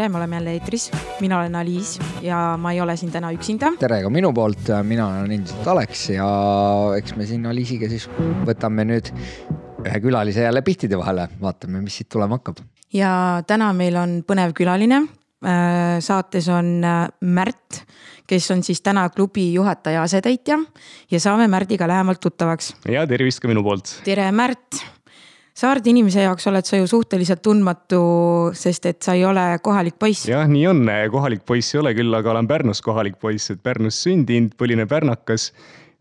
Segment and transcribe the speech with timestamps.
[0.00, 0.90] tere, me oleme jälle eetris,
[1.20, 3.68] mina olen Aliis ja ma ei ole siin täna üksinda.
[3.78, 6.28] tere ka minu poolt, mina olen endiselt Alex ja
[6.96, 8.06] eks me siin Aliisiga siis
[8.48, 9.10] võtame nüüd
[9.84, 12.62] ühe külalise jälle pihtide vahele, vaatame, mis siit tulema hakkab.
[12.96, 13.10] ja
[13.46, 15.02] täna meil on põnev külaline.
[15.40, 17.82] Äh, saates on äh, Märt,
[18.28, 20.58] kes on siis täna klubi juhataja asetäitja
[21.10, 22.72] ja saame Märdiga lähemalt tuttavaks.
[22.88, 23.98] ja tervist ka minu poolt.
[24.08, 24.80] tere, Märt
[25.60, 27.98] Saarde inimese jaoks oled sa ju suhteliselt tundmatu,
[28.56, 30.24] sest et sa ei ole kohalik poiss.
[30.30, 30.80] jah, nii on,
[31.12, 35.50] kohalik poiss ei ole küll, aga olen Pärnus kohalik poiss, et Pärnus sündinud, põline pärnakas.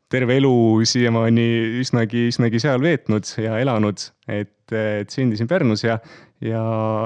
[0.10, 0.54] terve elu
[0.90, 1.44] siiamaani
[1.84, 6.00] üsnagi, üsnagi seal veetnud ja elanud, et, et sündisin Pärnus ja,
[6.42, 6.62] ja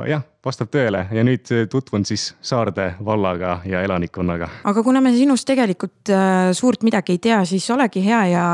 [0.08, 4.50] jah, vastab tõele ja nüüd tutvun siis Saarde vallaga ja elanikkonnaga.
[4.64, 8.46] aga kuna me sinust tegelikult äh, suurt midagi ei tea, siis olegi hea ja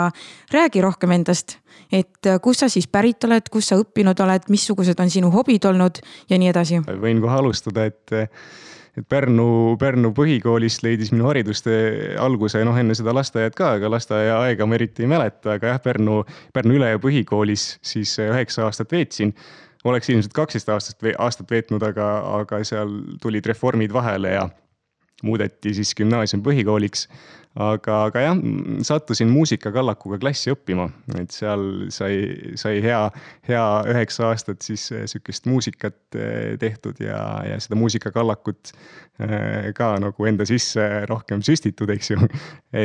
[0.54, 1.58] räägi rohkem endast
[1.92, 5.68] et äh, kust sa siis pärit oled, kus sa õppinud oled, missugused on sinu hobid
[5.70, 6.82] olnud ja nii edasi?
[7.02, 8.20] võin kohe alustada, et
[8.98, 11.68] et Pärnu, Pärnu põhikoolist leidis minu haridust
[12.20, 16.24] alguse, noh enne seda lasteaiad ka, aga lasteaiaaega ma eriti ei mäleta, aga jah, Pärnu,
[16.54, 19.36] Pärnu Üleja põhikoolis siis üheksa aastat veetsin.
[19.86, 22.08] Oleks ilmselt kaksteist aastat, aastat veetnud, aga,
[22.42, 22.92] aga seal
[23.22, 24.50] tulid reformid vahele ja
[25.24, 27.08] muudeti siis gümnaasium põhikooliks
[27.60, 28.40] aga, aga jah,
[28.88, 30.88] sattusin muusikakallakuga klassi õppima,
[31.20, 32.16] et seal sai,
[32.60, 33.02] sai hea,
[33.50, 39.92] hea üheksa aastat siis eh, sihukest muusikat eh, tehtud ja, ja seda muusikakallakut eh, ka
[40.02, 42.32] nagu enda sisse rohkem süstitud, eks ju.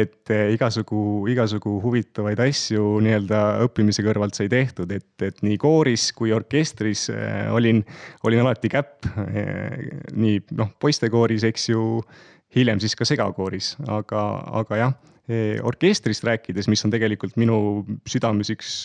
[0.00, 6.34] et igasugu, igasugu huvitavaid asju nii-öelda õppimise kõrvalt sai tehtud, et, et nii kooris kui
[6.34, 7.06] orkestris
[7.54, 7.84] olin,
[8.26, 9.06] olin alati käpp.
[10.14, 11.84] nii noh, poistekooris, eks ju
[12.54, 14.22] hiljem siis ka segakooris, aga,
[14.62, 14.94] aga jah
[15.28, 17.59] e, orkestrist rääkides, mis on tegelikult minu
[18.09, 18.76] südames üks,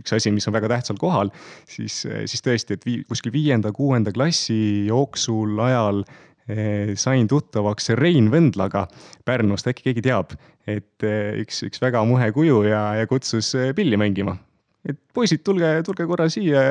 [0.00, 1.32] üks asi, mis on väga tähtsal kohal,
[1.70, 6.04] siis, siis tõesti, et vii, kuskil viienda-kuuenda klassi jooksul ajal
[6.48, 8.86] eh, sain tuttavaks Rein Vendlaga
[9.24, 10.36] Pärnust, äkki keegi teab,
[10.66, 11.04] et
[11.42, 14.38] üks, üks väga muhe kuju ja, ja kutsus pilli mängima
[14.88, 16.62] et poisid, tulge, tulge korra siia,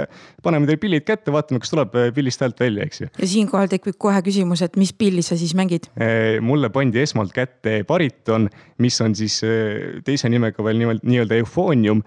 [0.44, 3.08] paneme teile pillid kätte, vaatame, kas tuleb eh, pillist häält välja, eks ju.
[3.16, 5.88] ja siinkohal tekib kohe küsimus, et mis pilli sa siis mängid?
[5.96, 8.50] Eh, mulle pandi esmalt kätte bariton,
[8.84, 12.04] mis on siis eh, teise nimega veel nii-öelda eufoonium.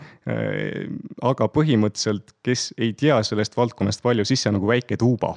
[1.25, 5.35] aga põhimõtteliselt, kes ei tea sellest valdkonnast palju, siis see on nagu väike tuuba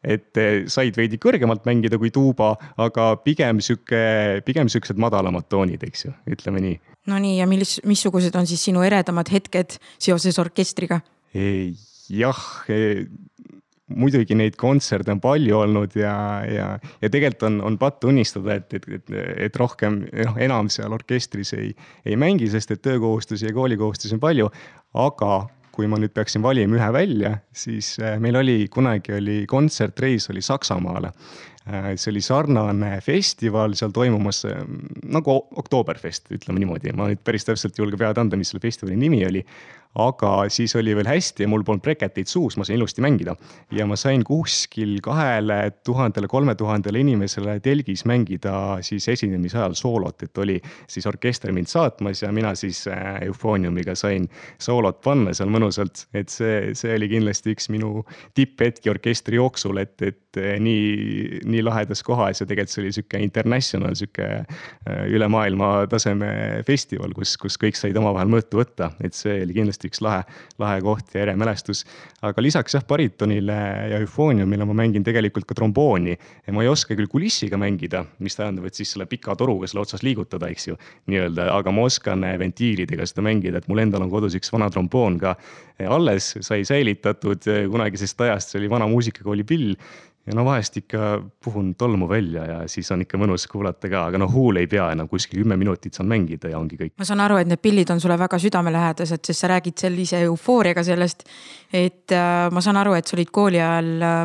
[0.00, 0.38] et
[0.72, 6.14] said veidi kõrgemalt mängida kui tuuba, aga pigem sihuke, pigem siuksed madalamad toonid, eks ju,
[6.32, 11.00] ütleme nii Nonii, ja millis, missugused on siis sinu eredamad hetked seoses orkestriga?
[12.10, 12.38] jah,
[12.68, 13.04] e,
[13.94, 16.14] muidugi neid kontserte on palju olnud ja,
[16.46, 16.66] ja,
[17.02, 19.14] ja tegelikult on, on patt tunnistada, et, et, et,
[19.46, 21.70] et rohkem, noh, enam seal orkestris ei,
[22.04, 24.50] ei mängi, sest et töökohustusi ja koolikohustusi on palju.
[24.98, 25.32] aga
[25.70, 30.42] kui ma nüüd peaksin valima ühe välja, siis e, meil oli kunagi oli kontsertreis oli
[30.42, 31.14] Saksamaale
[31.96, 34.44] see oli sarnane festival seal toimumas
[35.10, 38.98] nagu Oktoberfest, ütleme niimoodi, ma nüüd päris täpselt ei julge pead anda, mis selle festivali
[38.98, 39.44] nimi oli
[39.98, 43.34] aga siis oli veel hästi ja mul polnud breketeid suus, ma sain ilusti mängida.
[43.70, 50.22] ja ma sain kuskil kahele tuhandele, kolme tuhandele inimesele telgis mängida siis esinemise ajal soolot,
[50.22, 54.28] et oli siis orkester mind saatmas ja mina siis äh, eufooniumiga sain
[54.58, 56.06] soolot panna seal mõnusalt.
[56.14, 61.68] et see, see oli kindlasti üks minu tipphetki orkestri jooksul, et, et äh, nii, nii
[61.68, 66.30] lahedas kohas ja tegelikult see oli sihuke international, sihuke äh, üle maailma taseme
[66.66, 70.24] festival, kus, kus kõik said omavahel mõõtu võtta, et see oli kindlasti üks lahe,
[70.60, 71.84] lahe koht ja ere mälestus.
[72.22, 73.58] aga lisaks jah, baritonile
[73.92, 76.16] ja eufooniumile ma mängin tegelikult ka trombooni.
[76.50, 80.04] ma ei oska küll kulissiga mängida, mis tähendab, et siis selle pika toruga selle otsas
[80.06, 80.78] liigutada, eks ju,
[81.10, 84.70] nii-öelda, aga ma oskan eh, ventiilidega seda mängida, et mul endal on kodus üks vana
[84.72, 85.34] tromboon ka
[85.78, 89.74] eh, alles, sai säilitatud eh, kunagisest ajast, see oli vana muusikakooli pill
[90.26, 91.10] ja no vahest ikka
[91.44, 94.90] puhun tolmu välja ja siis on ikka mõnus kuulata ka, aga no huul ei pea
[94.94, 96.94] enam kuskil kümme minutit saan mängida ja ongi kõik.
[97.00, 100.84] ma saan aru, et need pillid on sulle väga südamelähedased, sest sa räägid sellise eufooriaga
[100.84, 101.24] sellest.
[101.72, 104.20] et äh, ma saan aru, et sa olid kooli ajal äh,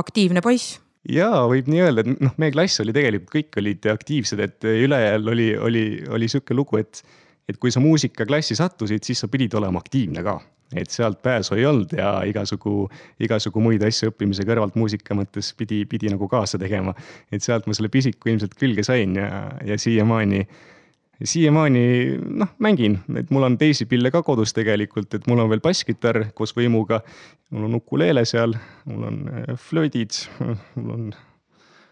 [0.00, 4.44] aktiivne poiss jaa, võib nii öelda, et noh, meie klass oli tegelikult, kõik olid aktiivsed,
[4.46, 7.02] et ülejääl oli, oli, oli sihuke lugu, et,
[7.48, 10.38] et kui sa muusikaklassi sattusid, siis sa pidid olema aktiivne ka
[10.76, 12.88] et sealt pääsu ei olnud ja igasugu,
[13.20, 16.94] igasugu muid asju õppimise kõrvalt muusika mõttes pidi, pidi nagu kaasa tegema.
[17.32, 20.44] et sealt ma selle pisiku ilmselt külge sain ja, ja siiamaani,
[21.24, 21.84] siiamaani
[22.42, 26.30] noh, mängin, et mul on teisi pille ka kodus tegelikult, et mul on veel basskitarr
[26.34, 27.02] koos võimuga.
[27.50, 28.54] mul on ukuleele seal,
[28.86, 30.22] mul on äh, flöödid,
[30.76, 31.06] mul on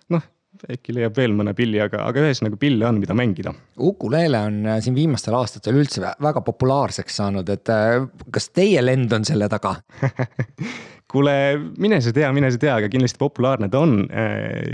[0.09, 0.35] noh
[0.73, 3.55] äkki leiab veel mõne pilli, aga, aga ühesõnaga pille on, mida mängida.
[3.79, 8.03] Ukulele on äh, siin viimastel aastatel üldse väga populaarseks saanud, et äh,
[8.35, 9.77] kas teie lend on selle taga
[11.13, 11.35] kuule,
[11.81, 13.99] mine sa tea, mine sa tea, aga kindlasti populaarne ta on.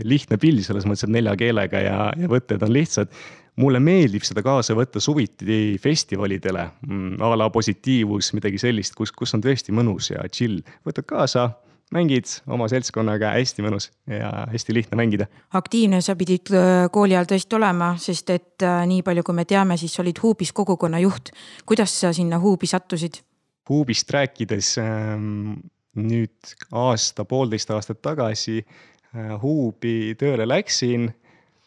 [0.03, 3.13] lihtne pill selles mõttes, et nelja keelega ja, ja võtted on lihtsad
[3.61, 9.35] mulle meeldib seda kaasa võtta suviti festivalidele mm, a la positiivus, midagi sellist, kus, kus
[9.37, 10.63] on tõesti mõnus ja chill.
[10.87, 11.51] võtad kaasa,
[11.93, 15.27] mängid oma seltskonnaga, hästi mõnus ja hästi lihtne mängida.
[15.55, 19.45] aktiivne sa pidid äh, kooli ajal tõesti olema, sest et äh, nii palju, kui me
[19.49, 21.31] teame, siis olid Huubis kogukonna juht.
[21.67, 23.21] kuidas sa sinna Huubi sattusid?
[23.69, 25.53] Huubist rääkides ähm,
[25.97, 31.13] nüüd aasta-poolteist aastat tagasi äh, Huubi tööle läksin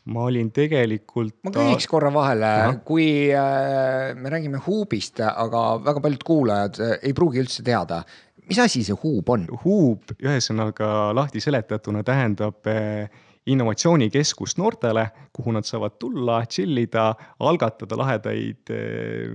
[0.08, 1.36] ma olin tegelikult.
[1.44, 2.52] ma küsiks korra vahele,
[2.88, 8.02] kui äh, me räägime huubist, aga väga paljud kuulajad äh, ei pruugi üldse teada,
[8.50, 9.48] mis asi see huub on?
[9.64, 13.10] huub ühesõnaga lahti seletatuna tähendab äh,
[13.48, 17.08] innovatsioonikeskust noortele, kuhu nad saavad tulla, chill ida,
[17.48, 19.30] algatada lahedaid eh,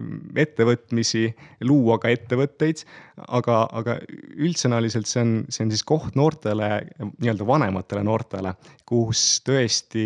[0.44, 1.30] ettevõtmisi,
[1.68, 2.84] luua ka ettevõtteid.
[3.16, 3.96] Aga, aga
[4.40, 6.68] üldsõnaliselt see on, see on siis koht noortele,
[7.20, 8.54] nii-öelda vanematele noortele,
[8.88, 10.04] kus tõesti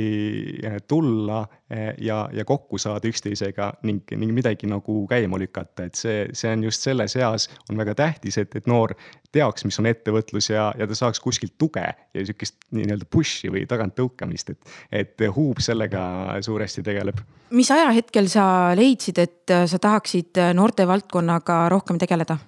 [0.62, 5.98] eh, tulla eh, ja, ja kokku saada üksteisega ning, ning midagi nagu käima lükata, et
[5.98, 8.96] see, see on just selles eas on väga tähtis, et, et noor
[9.34, 13.66] teaks, mis on ettevõtlus ja, ja ta saaks kuskilt tuge ja sihukest nii-öelda push'i või
[13.70, 16.00] taganttõukamist, et, et Huub sellega
[16.42, 17.22] suuresti tegeleb.
[17.54, 18.46] mis ajahetkel sa
[18.78, 22.38] leidsid, et sa tahaksid noortevaldkonnaga rohkem tegeleda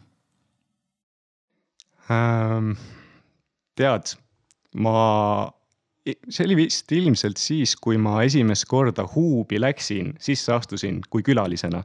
[2.10, 2.72] ähm,?
[3.78, 4.10] tead,
[4.74, 4.98] ma,
[6.04, 11.84] see oli vist ilmselt siis, kui ma esimest korda Huubi läksin, sisse astusin kui külalisena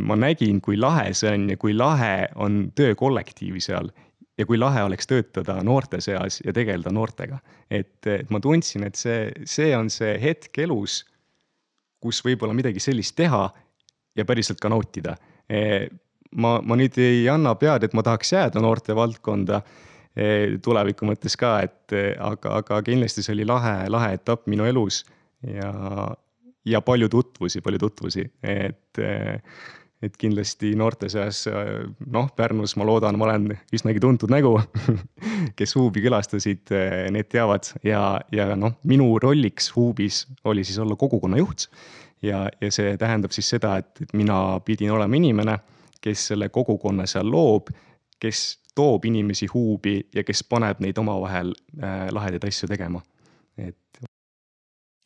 [0.00, 3.90] ma nägin, kui lahe see on ja kui lahe on töö kollektiivi seal
[4.38, 7.38] ja kui lahe oleks töötada noorte seas ja tegeleda noortega.
[7.70, 11.02] et, et ma tundsin, et see, see on see hetk elus,
[12.00, 13.48] kus võib-olla midagi sellist teha
[14.16, 15.16] ja päriselt ka nautida.
[16.36, 19.62] Ma, ma nüüd ei anna pead, et ma tahaks jääda noorte valdkonda
[20.12, 25.04] eh, tuleviku mõttes ka, et aga, aga kindlasti see oli lahe, lahe etapp minu elus
[25.46, 25.72] ja,
[26.68, 29.00] ja palju tutvusi, palju tutvusi, et,
[30.02, 31.44] et kindlasti noorte seas,
[32.06, 34.56] noh, Pärnus ma loodan, ma olen üsnagi tuntud nägu
[35.58, 36.74] kes Huubi külastasid,
[37.14, 41.68] need teavad ja, ja noh, minu rolliks Huubis oli siis olla kogukonna juht.
[42.22, 45.58] ja, ja see tähendab siis seda, et mina pidin olema inimene,
[46.00, 47.70] kes selle kogukonna seal loob,
[48.20, 53.00] kes toob inimesi Huubi ja kes paneb neid omavahel äh, lahedaid asju tegema.
[53.58, 53.76] et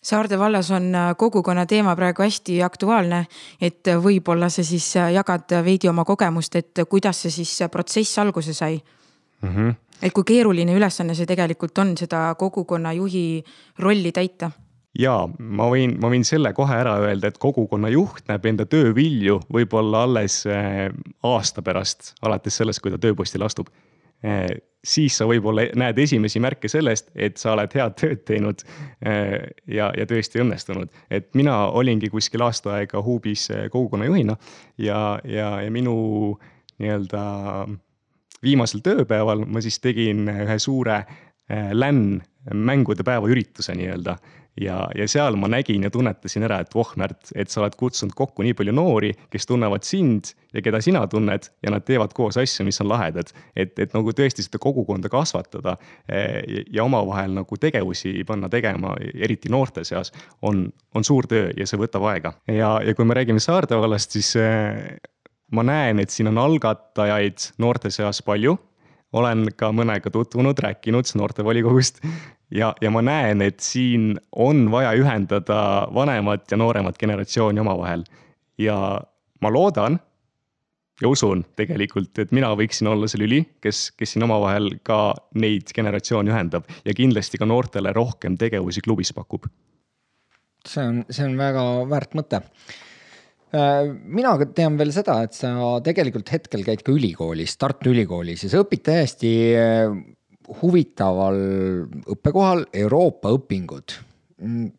[0.03, 3.27] Saarde vallas on äh, kogukonna teema praegu hästi aktuaalne,
[3.61, 8.53] et äh, võib-olla sa siis jagad veidi oma kogemust, et kuidas see siis protsess alguse
[8.53, 9.49] sai mm?
[9.49, 9.75] -hmm.
[10.03, 13.45] et kui keeruline ülesanne see tegelikult on, seda kogukonna juhi
[13.79, 14.51] rolli täita?
[14.99, 18.93] Ja ma võin, ma võin selle kohe ära öelda, et kogukonna juht näeb enda töö
[18.97, 23.71] vilju võib-olla alles aasta pärast, alates sellest, kui ta tööpostile astub
[24.85, 28.65] siis sa võib-olla näed esimesi märke sellest, et sa oled head tööd teinud
[29.07, 29.39] eh,
[29.71, 30.91] ja, ja tõesti õnnestunud.
[31.11, 34.37] et mina olingi kuskil aasta aega Huubis eh, kogukonnajuhina
[34.79, 35.95] ja, ja, ja minu
[36.83, 37.23] nii-öelda
[38.43, 41.05] viimasel tööpäeval ma siis tegin ühe suure
[41.73, 42.23] LAN
[42.55, 44.17] mängude päeva ürituse nii-öelda
[44.61, 48.15] ja, ja seal ma nägin ja tunnetasin ära, et voh, Märt, et sa oled kutsunud
[48.17, 52.37] kokku nii palju noori, kes tunnevad sind ja keda sina tunned ja nad teevad koos
[52.41, 53.33] asju, mis on lahedad.
[53.57, 55.77] et, et nagu tõesti seda kogukonda kasvatada
[56.09, 61.67] eh, ja omavahel nagu tegevusi panna tegema, eriti noorte seas, on, on suur töö ja
[61.67, 62.35] see võtab aega.
[62.49, 64.99] ja, ja kui me räägime Saarde vallast, siis eh,
[65.53, 68.59] ma näen, et siin on algatajaid noorte seas palju
[69.13, 72.01] olen ka mõnega tutvunud, rääkinud noortevolikogust
[72.53, 78.05] ja, ja ma näen, et siin on vaja ühendada vanemat ja nooremat generatsiooni omavahel.
[78.59, 78.77] ja
[79.41, 79.99] ma loodan
[81.03, 85.73] ja usun tegelikult, et mina võiksin olla see lüli, kes, kes siin omavahel ka neid
[85.75, 89.49] generatsioone ühendab ja kindlasti ka noortele rohkem tegevusi klubis pakub.
[90.69, 92.45] see on, see on väga väärt mõte
[93.53, 95.53] Äh, mina tean veel seda, et sa
[95.85, 99.93] tegelikult hetkel käid ka ülikoolis, Tartu Ülikoolis ja sa õpid täiesti äh,
[100.63, 101.41] huvitaval
[102.15, 103.97] õppekohal Euroopa õpingud.
[104.43, 104.71] Mm,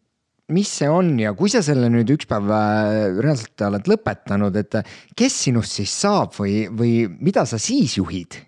[0.53, 4.81] mis see on ja kui sa selle nüüd üks päev äh, reaalselt oled lõpetanud, et
[5.17, 8.41] kes sinust siis saab või, või mida sa siis juhid?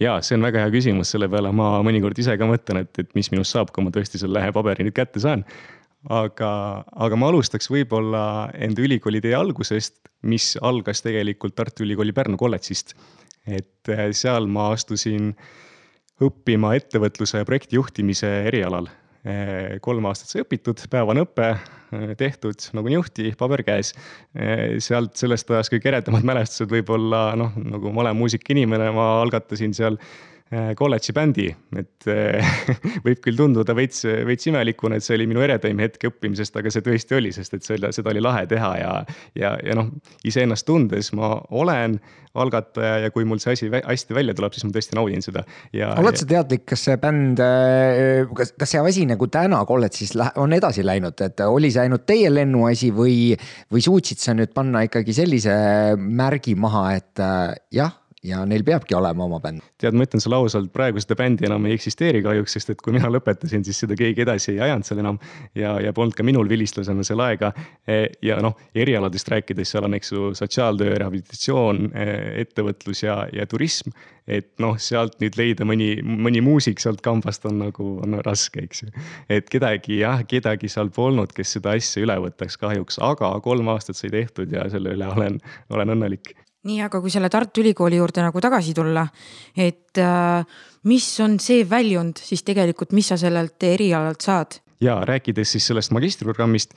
[0.00, 3.10] ja see on väga hea küsimus, selle peale ma mõnikord ise ka mõtlen, et, et
[3.18, 5.44] mis minust saab, kui ma tõesti selle paberi nüüd kätte saan
[6.08, 6.50] aga,
[6.96, 8.22] aga ma alustaks võib-olla
[8.56, 12.94] enda ülikooli tee algusest, mis algas tegelikult Tartu Ülikooli Pärnu kolledžist.
[13.46, 15.34] et eh, seal ma astusin
[16.24, 18.88] õppima ettevõtluse ja projektijuhtimise erialal.
[19.20, 23.92] Eh, kolm aastat sai õpitud, päevane õpe eh, tehtud nagu niuhti, paber käes.
[24.80, 29.98] sealt sellest ajast kõige eredamad mälestused võib-olla noh, nagu ma olen muusikainimene, ma algatasin seal
[30.50, 31.44] kolledži bändi,
[31.78, 32.54] et äh,
[33.06, 36.82] võib küll tunduda veits, veits imelikuna, et see oli minu eredaim hetk õppimisest, aga see
[36.82, 38.94] tõesti oli, sest et selle, seda oli lahe teha ja,
[39.38, 39.92] ja, ja noh,
[40.26, 42.00] iseennast tundes ma olen
[42.34, 45.92] algataja ja kui mul see asi hästi välja tuleb, siis ma tõesti naudin seda ja.
[46.02, 50.58] oled sa teadlik, kas see bänd, äh, kas, kas see asi nagu täna kolledžis on
[50.58, 53.16] edasi läinud, et oli see ainult teie lennuasi või,
[53.70, 55.54] või suutsid sa nüüd panna ikkagi sellise
[55.94, 57.26] märgi maha, et
[57.70, 59.64] jah ja neil peabki olema oma bänd.
[59.80, 62.92] tead, ma ütlen sulle ausalt, praegu seda bändi enam ei eksisteeri kahjuks, sest et kui
[62.92, 65.18] mina lõpetasin, siis seda keegi edasi ei ajanud seal enam.
[65.56, 67.52] ja, ja polnud ka minul vilistlasena seal aega.
[67.88, 72.08] E, ja noh, erialadest rääkides, seal on, eks ju, sotsiaaltöö, rehabilitatsioon, e,
[72.44, 73.94] ettevõtlus ja, ja turism.
[74.30, 78.84] et noh, sealt nüüd leida mõni, mõni muusik sealt kambast on nagu, on raske, eks
[78.84, 78.92] ju.
[79.32, 83.98] et kedagi jah, kedagi seal polnud, kes seda asja üle võtaks kahjuks, aga kolm aastat
[83.98, 85.40] sai tehtud ja selle üle olen,
[85.72, 86.34] olen õnnelik
[86.68, 89.06] nii, aga kui selle Tartu Ülikooli juurde nagu tagasi tulla,
[89.56, 90.58] et äh,
[90.90, 94.60] mis on see väljund siis tegelikult, mis sa sellelt erialalt saad?
[94.80, 96.70] ja rääkides siis sellest magistriprogrammist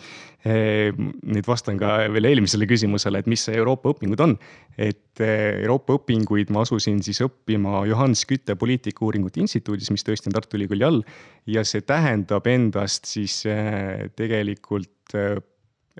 [0.44, 0.92] eh,,
[1.24, 4.36] nüüd vastan ka veel eelmisele küsimusele, et mis see Euroopa õpingud on.
[4.76, 10.36] et eh, Euroopa õpinguid ma asusin siis õppima Johannes Kütte poliitikauuringute instituudis, mis tõesti on
[10.36, 11.00] Tartu Ülikooli all.
[11.48, 15.16] ja see tähendab endast siis eh, tegelikult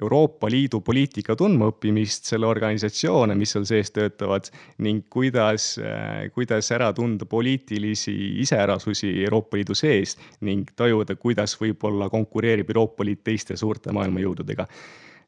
[0.02, 4.50] Euroopa Liidu poliitika tundmaõppimist, selle organisatsioone, mis seal sees töötavad
[4.82, 12.10] ning kuidas, äh, kuidas ära tunda poliitilisi iseärasusi Euroopa Liidu sees ning tajuda, kuidas võib-olla
[12.10, 14.66] konkureerib Euroopa Liit teiste suurte maailmajõududega.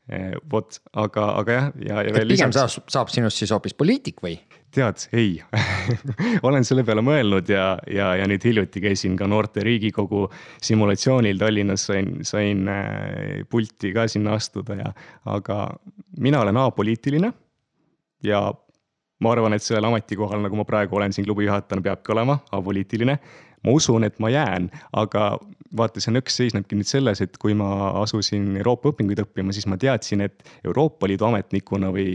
[0.05, 2.29] Äh, vot, aga, aga jah, ja, ja veel.
[2.29, 2.75] pigem lisaks...
[2.77, 4.35] saab, saab sinust siis hoopis poliitik või?
[4.75, 5.39] tead, ei
[6.45, 10.27] olen selle peale mõelnud ja, ja, ja nüüd hiljuti käisin ka noorte Riigikogu
[10.61, 14.91] simulatsioonil Tallinnas, sain, sain äh, pulti ka sinna astuda ja,
[15.25, 15.63] aga
[16.21, 17.33] mina olen apoliitiline.
[18.29, 18.43] ja
[19.25, 23.17] ma arvan, et sellel ametikohal, nagu ma praegu olen siin klubi juhatajana, peabki olema apoliitiline
[23.65, 25.35] ma usun, et ma jään, aga
[25.75, 29.77] vaata, see nõks seisnebki nüüd selles, et kui ma asusin Euroopa õpinguid õppima, siis ma
[29.81, 32.13] teadsin, et Euroopa Liidu ametnikuna või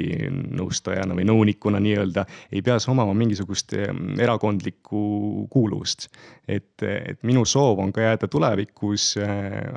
[0.57, 5.03] nõustajana või nõunikuna nii-öelda ei pea sa omama mingisugust erakondlikku
[5.53, 6.09] kuuluvust.
[6.49, 9.13] et, et minu soov on ka jääda tulevikus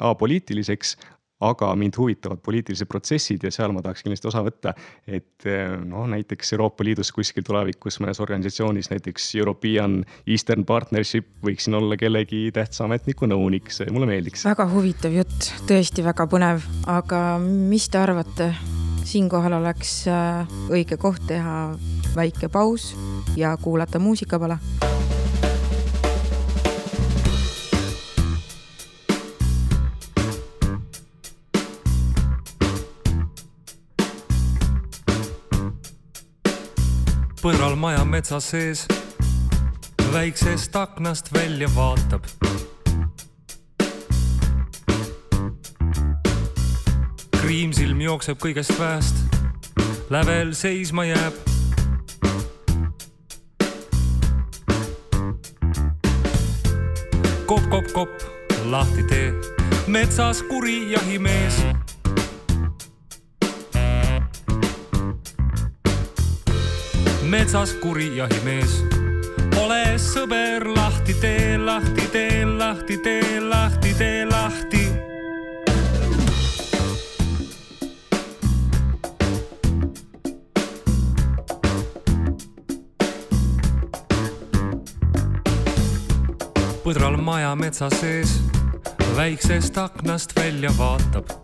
[0.02, 0.96] apoliitiliseks,
[1.44, 4.74] aga mind huvitavad poliitilised protsessid ja seal ma tahaks kindlasti osa võtta.
[5.08, 11.78] et eh, noh, näiteks Euroopa Liidus kuskil tulevikus mõnes organisatsioonis, näiteks European Eastern Partnership võiksin
[11.80, 14.46] olla kellegi tähtsa ametniku nõunik, see mulle meeldiks.
[14.48, 18.54] väga huvitav jutt, tõesti väga põnev, aga mis te arvate?
[19.04, 21.76] siinkohal oleks äh, õige koht teha
[22.16, 22.94] väike paus
[23.36, 24.58] ja kuulata muusikapala
[37.44, 38.86] põdral maja metsa sees
[40.14, 42.24] väiksest aknast välja vaatab.
[47.42, 49.20] kriimsilm jookseb kõigest väest,
[50.10, 51.36] lävel seisma jääb.
[57.46, 58.28] kopp, kopp, kopp,
[58.72, 59.34] lahti tee,
[59.88, 61.83] metsas kuri jahimees
[67.34, 68.84] metsas kuri jahimees.
[69.58, 74.84] ole sõber, lahti tee, lahti tee, lahti tee, lahti tee, lahti.
[86.84, 88.38] põdral maja metsa sees,
[89.18, 91.43] väiksest aknast välja vaatab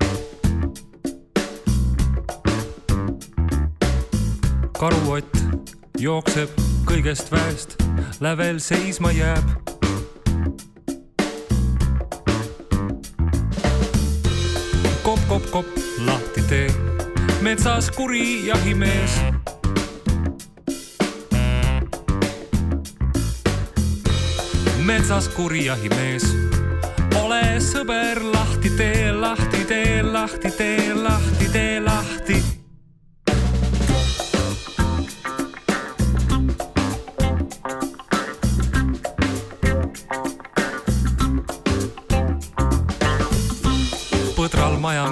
[4.79, 5.37] karuott
[5.99, 6.49] jookseb
[6.87, 7.73] kõigest väest,
[8.23, 9.43] lävel seisma jääb.
[15.03, 15.67] kopp, kopp, kopp,
[16.05, 16.69] lahti tee,
[17.41, 19.19] metsas kuri jahimees.
[24.85, 26.23] metsas kuri jahimees,
[27.19, 32.48] ole sõber, lahti tee, lahti tee, lahti tee, lahti tee, lahti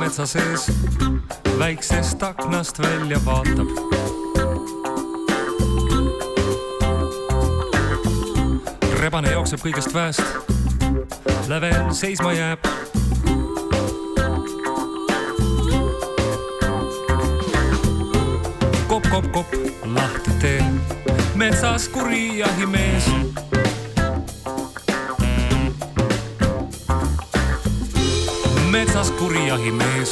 [0.07, 0.71] metsa sees
[1.59, 3.67] väiksest aknast välja vaatab.
[9.01, 10.23] rebane jookseb kõigest väest,
[11.51, 12.69] lävel seisma jääb.
[18.87, 20.63] kopp, kopp, kopp, lahti tee,
[21.35, 23.11] metsas kuri jahimees
[28.77, 30.11] metsas kurja himees.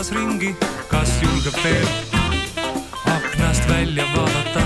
[0.00, 0.54] Metsas ringi,
[0.88, 1.88] kas julgeb veel
[3.04, 4.62] aknast välja vaadata?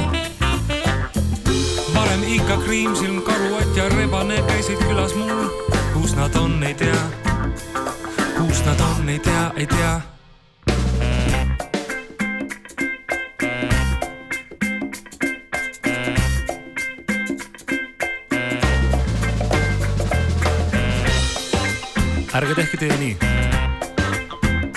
[1.94, 5.50] varem ikka kriimsilm, karuott ja rebane käisid külas mul,
[5.94, 7.02] kus nad on, ei tea.
[8.38, 10.00] kus nad on, ei tea, ei tea
[22.34, 23.43] ärge tehke teie nii.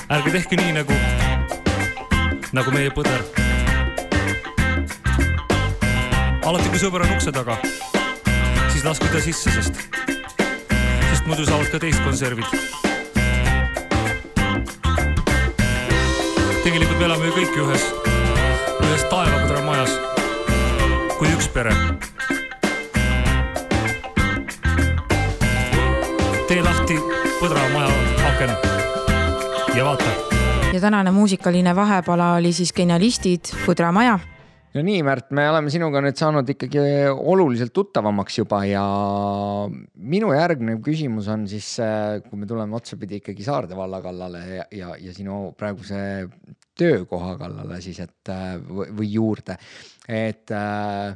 [0.10, 0.96] Ärge tehke nii nagu,
[2.56, 3.24] nagu meie põder.
[6.48, 7.58] alati, kui sõber on ukse taga,
[8.72, 9.82] siis laske ta sisse, sest,
[11.10, 12.48] sest muidu saavad ka teist konservid.
[16.64, 17.86] tegelikult me elame ju kõik ühes,
[18.88, 19.94] ühes taevapõdra majas,
[21.20, 21.76] kui üks pere
[26.48, 26.96] tee lahti
[27.42, 27.92] põdramaja
[28.32, 28.87] aken
[29.76, 30.10] ja vaata.
[30.74, 34.18] ja tänane muusikaline vahepala oli siis Genialistid, Põdramaja.
[34.74, 36.80] no nii, Märt, me oleme sinuga nüüd saanud ikkagi
[37.18, 38.86] oluliselt tuttavamaks juba ja
[39.98, 41.74] minu järgmine küsimus on siis,
[42.30, 46.02] kui me tuleme otsapidi ikkagi Saarde valla kallale ja, ja, ja sinu praeguse
[46.78, 48.36] töökoha kallale siis, et
[48.70, 49.58] või juurde,
[50.08, 51.16] et äh,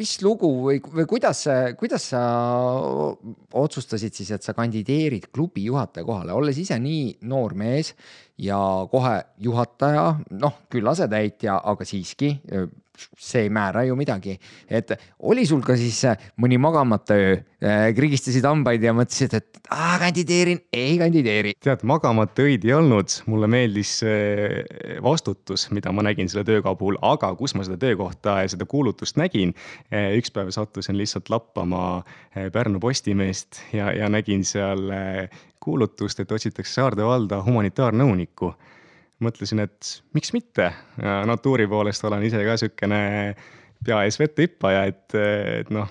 [0.00, 1.44] mis lugu või, või kuidas,
[1.78, 2.22] kuidas sa
[3.60, 7.92] otsustasid siis, et sa kandideerid klubi juhataja kohale, olles ise nii noor mees
[8.40, 8.58] ja
[8.92, 10.06] kohe juhataja,
[10.40, 12.32] noh küll asetäitja, aga siiski
[13.18, 14.38] see ei määra ju midagi.
[14.68, 19.60] et oli sul ka siis äh, mõni magamata öö, äh, krigistasid hambaid ja mõtlesid, et
[19.70, 21.54] aa, kandideerin, ei kandideeri.
[21.62, 23.94] tead, magamata öid ei olnud, mulle meeldis
[25.02, 29.16] vastutus, mida ma nägin selle töökoha puhul, aga kus ma seda töökohta ja seda kuulutust
[29.20, 29.54] nägin.
[29.92, 32.02] Äh, üks päev sattusin lihtsalt lappama
[32.52, 34.92] Pärnu Postimeest ja, ja nägin seal
[35.62, 38.52] kuulutust, et otsitakse Saarde valda humanitaarnõunikku
[39.24, 40.70] mõtlesin, et miks mitte.
[41.28, 43.02] natuuri poolest olen ise ka siukene
[43.84, 45.14] pea ees vette hüppaja, et,
[45.60, 45.88] et noh,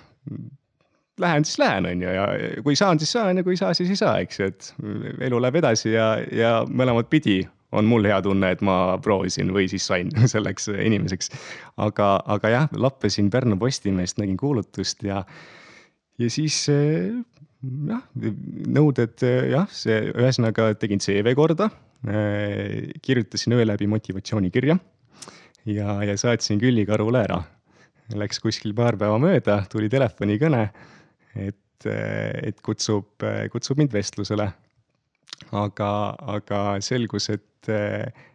[1.22, 2.28] lähen siis lähen, on ju, ja
[2.64, 4.70] kui saan, siis saan ja kui ei saa, siis ei saa, eks ju, et
[5.28, 7.42] elu läheb edasi ja, ja mõlemat pidi
[7.76, 11.32] on mul hea tunne, et ma proovisin või siis sain selleks inimeseks.
[11.78, 15.24] aga, aga jah, lappasin Pärnu Postimeest, nägin kuulutust ja,
[16.20, 18.04] ja siis jah,
[18.80, 21.70] nõuded jah, see ühesõnaga tegin CV korda
[23.02, 24.78] kirjutasin öö läbi motivatsioonikirja
[25.66, 27.42] ja, ja saatsin Külli Karule ära.
[28.18, 30.66] Läks kuskil paar päeva mööda, tuli telefonikõne,
[31.40, 34.52] et, et kutsub, kutsub mind vestlusele.
[35.58, 35.92] aga,
[36.36, 37.70] aga selgus, et,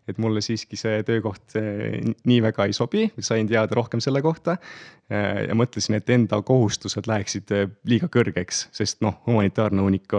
[0.09, 4.57] et mulle siiski see töökoht nii väga ei sobi, sain teada rohkem selle kohta.
[5.11, 7.53] ja mõtlesin, et enda kohustused läheksid
[7.85, 10.17] liiga kõrgeks, sest noh, humanitaarnõunik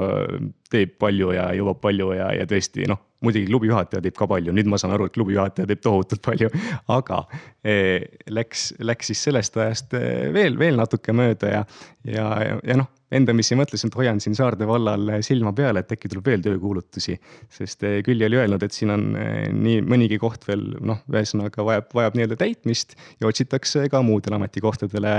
[0.70, 4.54] teeb palju ja jõuab palju ja, ja tõesti noh muidugi klubi juhataja teeb ka palju,
[4.54, 6.50] nüüd ma saan aru, et klubi juhataja teeb tohutult palju,
[6.94, 7.24] aga
[7.66, 11.64] eh, läks, läks siis sellest ajast eh, veel, veel natuke mööda ja,
[12.06, 12.28] ja,
[12.62, 16.44] ja, noh, endamisi mõtlesin, et hoian siin Saarde vallal silma peal, et äkki tuleb veel
[16.46, 17.16] töökuulutusi.
[17.58, 21.90] sest eh, Külli oli öelnud, et siin on nii mõnigi koht veel noh, ühesõnaga vajab,
[21.98, 25.16] vajab nii-öelda täitmist ja otsitakse ka muudele ametikohtadele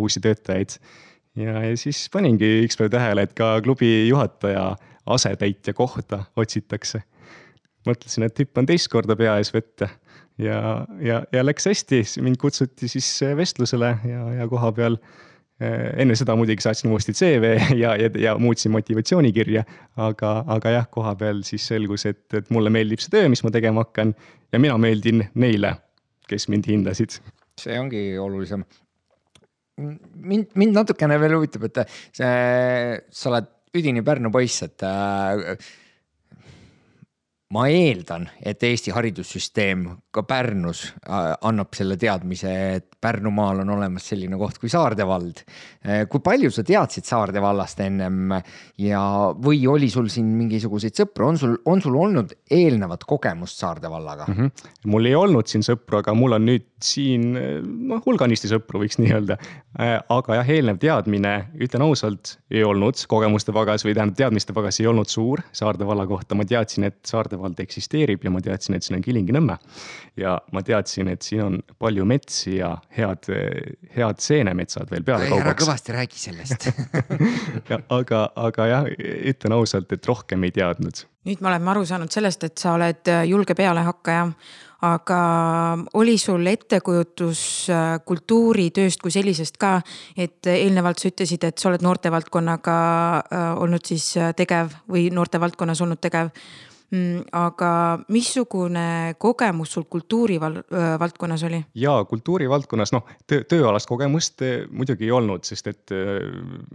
[0.00, 0.78] uusi töötajaid
[1.36, 4.70] ja, ja siis paningi üks päev tähele, et ka klubi juhataja
[5.08, 7.02] asetäitja kohta otsitakse
[7.86, 9.88] mõtlesin, et hüppan teist korda pea ees vette
[10.38, 10.58] ja,
[11.02, 14.98] ja, ja läks hästi, mind kutsuti siis vestlusele ja, ja koha peal
[15.60, 19.64] eh, enne seda muidugi saatsin uuesti CV ja, ja, ja muutsin motivatsioonikirja,
[20.08, 23.54] aga, aga jah, koha peal siis selgus, et, et mulle meeldib see töö, mis ma
[23.54, 24.14] tegema hakkan
[24.52, 25.74] ja mina meeldin neile,
[26.30, 27.18] kes mind hindasid.
[27.58, 28.64] see ongi olulisem.
[29.78, 32.32] mind, mind natukene veel huvitab, et see,
[33.10, 35.58] sa oled üdini Pärnu poiss, et äh,
[37.54, 44.08] ma eeldan, et Eesti haridussüsteem ka Pärnus äh, annab selle teadmise, et Pärnumaal on olemas
[44.10, 45.40] selline koht kui Saarde vald.
[45.86, 48.34] Äh, kui palju sa teadsid Saarde vallast ennem
[48.82, 49.02] ja,
[49.40, 54.26] või oli sul siin mingisuguseid sõpru, on sul, on sul olnud eelnevat kogemust Saarde vallaga
[54.28, 54.36] mm?
[54.36, 54.74] -hmm.
[54.92, 59.14] mul ei olnud siin sõpru, aga mul on nüüd siin noh, hulganisti sõpru, võiks nii
[59.14, 59.38] öelda.
[59.80, 64.82] Äh, aga jah, eelnev teadmine, ütlen ausalt, ei olnud kogemuste pagas või tähendab, teadmiste pagas
[64.82, 68.76] ei olnud suur Saarde valla kohta, ma teadsin, et Saarde vald eksisteerib ja ma teadsin,
[68.76, 69.58] et siin on Kilingi-Nõmme.
[70.16, 73.30] ja ma teadsin, et siin on palju metsi ja head,
[73.96, 75.48] head seenemetsad veel peale kaubaks.
[75.48, 76.70] ära kõvasti räägi sellest
[77.98, 78.88] aga, aga jah,
[79.32, 81.04] ütlen ausalt, et rohkem ei teadnud.
[81.28, 84.30] nüüd me oleme aru saanud sellest, et sa oled julge pealehakkaja
[84.86, 85.18] aga
[85.98, 87.40] oli sul ettekujutus
[87.74, 89.78] äh, kultuuritööst kui sellisest ka,
[90.16, 92.78] et eelnevalt sa ütlesid, et sa oled noortevaldkonnaga
[93.18, 96.30] äh, olnud siis äh, tegev või noortevaldkonnas olnud tegev
[97.36, 97.70] aga
[98.08, 101.60] missugune kogemus sul kultuurivaldkonnas oli?
[101.76, 104.40] jaa, kultuurivaldkonnas noh, töö, tööalast kogemust
[104.72, 106.16] muidugi ei olnud, sest et öö,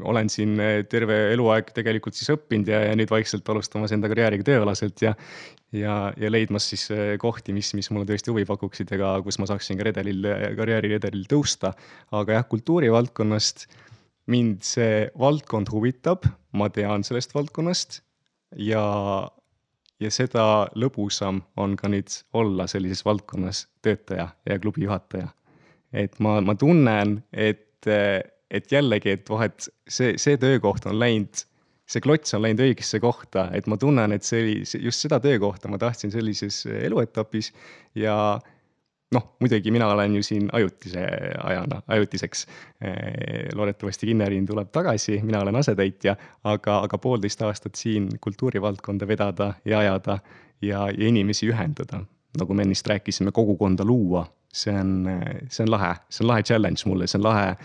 [0.06, 0.54] olen siin
[0.90, 5.16] terve eluaeg tegelikult siis õppinud ja, ja nüüd vaikselt alustamas enda karjääriga tööalaselt ja
[5.74, 9.80] ja, ja leidmas siis kohti, mis, mis mulle tõesti huvi pakuksid ka, kus ma saaksin
[9.80, 10.28] ka redelil,
[10.60, 11.74] karjääriredelil tõusta.
[12.14, 13.66] aga jah, kultuurivaldkonnast
[14.30, 18.04] mind see valdkond huvitab, ma tean sellest valdkonnast
[18.62, 18.84] ja
[20.04, 20.46] ja seda
[20.80, 25.30] lõbusam on ka nüüd olla sellises valdkonnas töötaja ja klubi juhataja.
[25.94, 31.44] et ma, ma tunnen, et, et jällegi, et vahet see, see töökoht on läinud,
[31.86, 34.56] see klots on läinud õigesse kohta, et ma tunnen, et see oli,
[34.88, 37.52] just seda töökohta ma tahtsin sellises eluetapis
[38.00, 38.16] ja
[39.14, 41.04] noh, muidugi mina olen ju siin ajutise
[41.44, 42.48] ajana, ajutiseks.
[43.56, 49.80] loodetavasti Kinneriin tuleb tagasi, mina olen asetäitja, aga, aga poolteist aastat siin kultuurivaldkonda vedada ja
[49.80, 50.20] ajada
[50.62, 52.04] ja, ja inimesi ühendada.
[52.40, 55.06] nagu me ennist rääkisime, kogukonda luua, see on,
[55.50, 57.56] see on lahe, see on lahe challenge mulle, see on lahe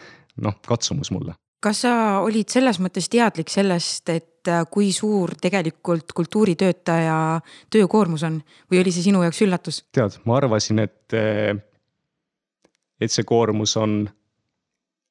[0.45, 6.13] noh, katsumus mulle kas sa olid selles mõttes teadlik sellest, et äh, kui suur tegelikult
[6.17, 7.19] kultuuritöötaja
[7.73, 8.41] töökoormus on?
[8.71, 9.83] Või oli see sinu jaoks üllatus?
[9.95, 11.55] tead, ma arvasin, et, äh,
[13.01, 14.01] et see koormus on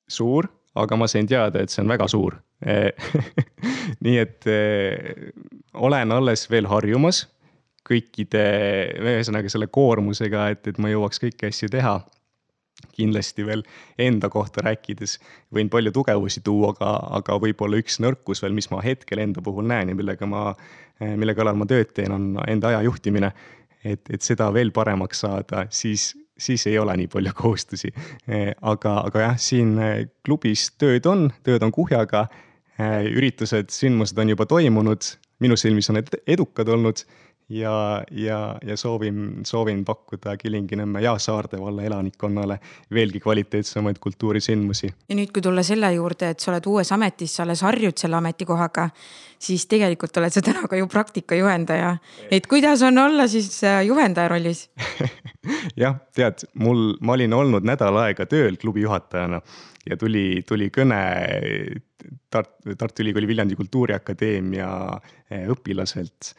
[0.07, 2.37] suur, aga ma sain teada, et see on väga suur.
[4.03, 5.31] Nii et äh,
[5.77, 7.27] olen alles veel harjumas
[7.87, 8.43] kõikide,
[8.99, 11.99] ühesõnaga selle koormusega, et, et ma jõuaks kõiki asju teha
[12.97, 13.63] kindlasti veel
[14.01, 15.17] enda kohta rääkides
[15.53, 19.67] võin palju tugevusi tuua, aga, aga võib-olla üks nõrkus veel, mis ma hetkel enda puhul
[19.69, 20.51] näen ja millega ma,
[20.99, 23.31] mille kallal ma tööd teen, on enda aja juhtimine.
[23.83, 27.93] et, et seda veel paremaks saada, siis, siis ei ole nii palju kohustusi.
[28.61, 29.77] aga, aga jah, siin
[30.25, 32.27] klubis tööd on, tööd on kuhjaga.
[32.77, 35.01] üritused, sündmused on juba toimunud,
[35.41, 37.01] minu silmis on need edukad olnud
[37.49, 42.59] ja, ja, ja soovin, soovin pakkuda Kilingi-Nõmme ja Saarde valla elanikkonnale
[42.93, 44.89] veelgi kvaliteetsemaid kultuurisündmusi.
[45.09, 48.19] ja nüüd, kui tulla selle juurde, et sa oled uues ametis, sa alles harjud selle
[48.19, 48.89] ametikohaga,
[49.39, 51.95] siis tegelikult oled sa täna ka ju praktikajuhendaja.
[52.31, 54.67] et kuidas on olla siis äh, juhendaja rollis
[55.83, 59.41] jah, tead, mul, ma olin olnud nädal aega tööl klubi juhatajana
[59.89, 60.99] ja tuli, tuli kõne
[62.29, 64.69] Tart-, Tartu Ülikooli Viljandi Kultuuriakadeemia
[65.31, 66.35] äh, õpilaselt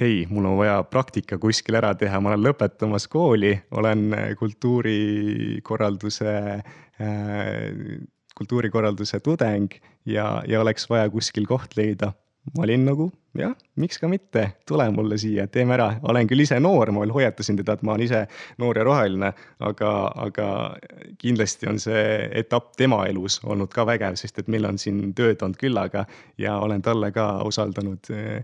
[0.00, 6.32] hei, mul on vaja praktika kuskil ära teha, ma olen lõpetamas kooli, olen äh, kultuurikorralduse
[6.56, 8.00] äh,,
[8.40, 9.74] kultuurikorralduse tudeng
[10.08, 12.14] ja, ja oleks vaja kuskil koht leida.
[12.56, 16.56] ma olin nagu jah, miks ka mitte, tule mulle siia, teeme ära, olen küll ise
[16.60, 18.22] noor, ma veel hoiatasin teda, et ma olen ise
[18.58, 19.30] noor ja roheline,
[19.68, 19.90] aga,
[20.24, 20.46] aga
[21.20, 22.00] kindlasti on see
[22.40, 26.06] etapp tema elus olnud ka vägev, sest et meil on siin tööd olnud küllaga
[26.40, 28.40] ja olen talle ka usaldanud äh,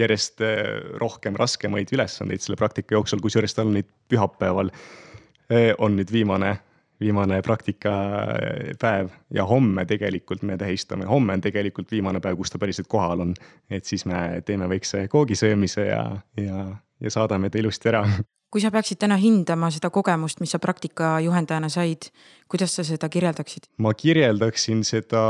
[0.00, 0.60] järjest äh,
[1.00, 6.56] rohkem raskemaid ülesandeid selle praktika jooksul, kusjuures tal nüüd pühapäeval äh, on nüüd viimane,
[7.00, 12.88] viimane praktikapäev ja homme tegelikult me tähistame, homme on tegelikult viimane päev, kus ta päriselt
[12.90, 13.34] kohal on.
[13.70, 16.04] et siis me teeme väikse koogisöömise ja,
[16.40, 16.66] ja,
[17.00, 18.06] ja saadame ta ilusti ära
[18.54, 22.06] kui sa peaksid täna hindama seda kogemust, mis sa praktikajuhendajana said,
[22.46, 23.66] kuidas sa seda kirjeldaksid?
[23.82, 25.22] ma kirjeldaksin seda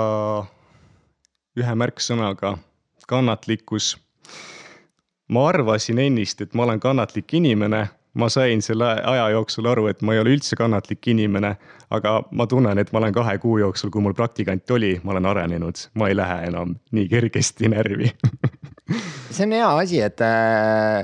[1.57, 2.59] ühe märksõnaga,
[3.09, 3.95] kannatlikkus
[5.29, 10.03] ma arvasin ennist, et ma olen kannatlik inimene, ma sain selle aja jooksul aru, et
[10.03, 11.55] ma ei ole üldse kannatlik inimene,
[11.95, 15.31] aga ma tunnen, et ma olen kahe kuu jooksul, kui mul praktikant oli, ma olen
[15.33, 18.13] arenenud, ma ei lähe enam nii kergesti närvi.
[19.35, 21.03] See on hea asi, et äh,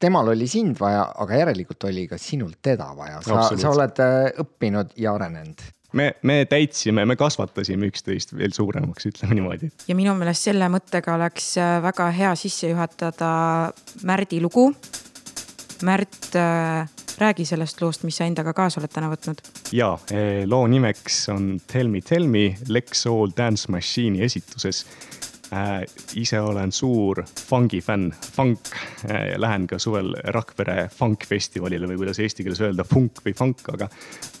[0.00, 4.28] temal oli sind vaja, aga järelikult oli ka sinul teda vaja, sa, sa oled äh,
[4.44, 9.70] õppinud ja arenenud me, me täitsime, me kasvatasime üksteist veel suuremaks, ütleme niimoodi.
[9.88, 13.30] ja minu meelest selle mõttega oleks äh, väga hea sisse juhatada
[14.02, 14.70] Märdi lugu.
[15.84, 16.86] Märt, äh,
[17.18, 19.42] räägi sellest loost, mis sa endaga kaasa oled täna võtnud.
[19.72, 19.94] ja
[20.50, 25.23] loo nimeks on Tell me, tell me Lex Soul Dance Machine'i esituses äh,.
[26.18, 28.72] Ise olen suur fungi fänn, funk
[29.08, 29.34] äh,.
[29.38, 33.88] Lähen ka suvel Rakvere funkfestivalile või kuidas eesti keeles öelda, funk või funk, aga,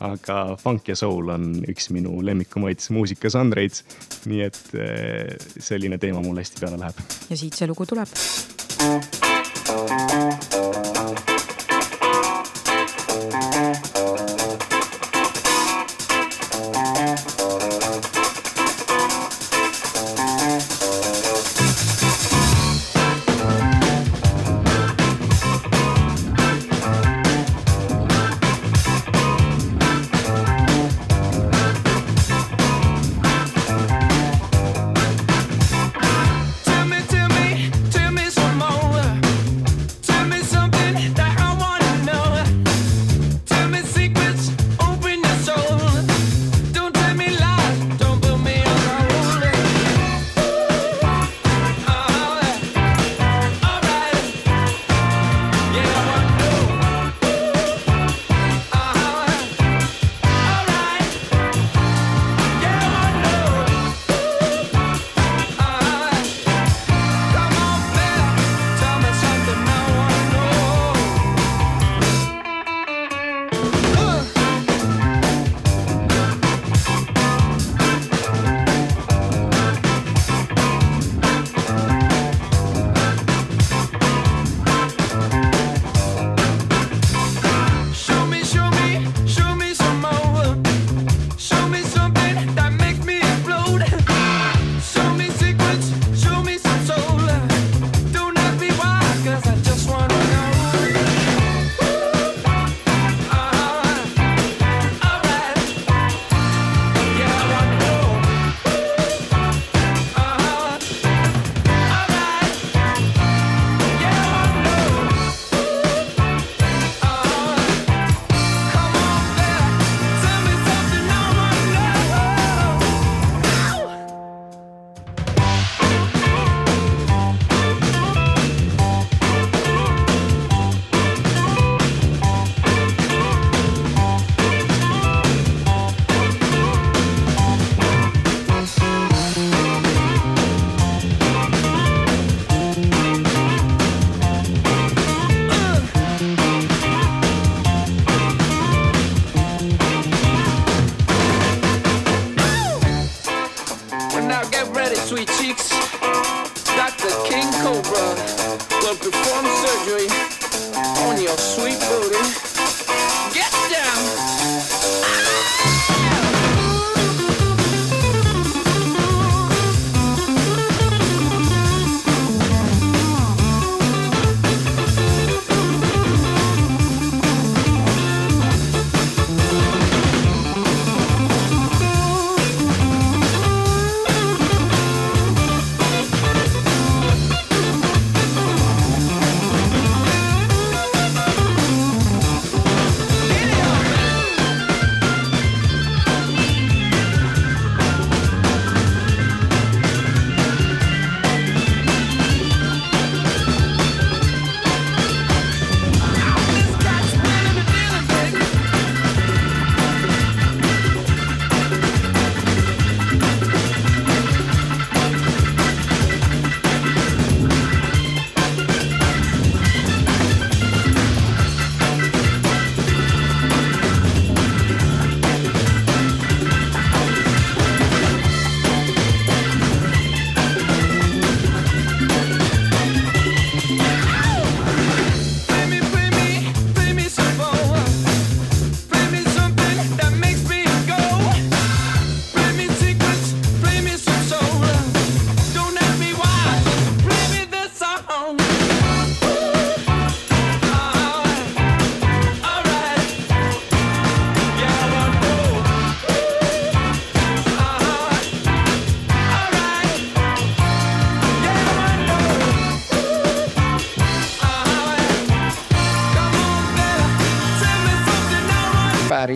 [0.06, 3.82] aga funk ja soul on üks minu lemmikumaid muusikažanreid.
[4.30, 7.04] nii et äh, selline teema mulle hästi peale läheb.
[7.30, 8.10] ja siit see lugu tuleb.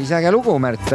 [0.08, 0.92] Päris äge lugu, Märt.